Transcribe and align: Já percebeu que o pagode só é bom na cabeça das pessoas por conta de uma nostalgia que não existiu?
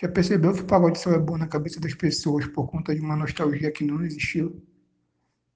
Já 0.00 0.08
percebeu 0.08 0.52
que 0.54 0.60
o 0.62 0.66
pagode 0.66 0.98
só 0.98 1.10
é 1.12 1.18
bom 1.18 1.36
na 1.36 1.48
cabeça 1.48 1.78
das 1.80 1.94
pessoas 1.94 2.46
por 2.46 2.70
conta 2.70 2.94
de 2.94 3.00
uma 3.00 3.16
nostalgia 3.16 3.70
que 3.72 3.84
não 3.84 4.02
existiu? 4.04 4.62